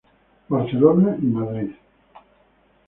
[0.49, 1.71] Barcelona y Madrid.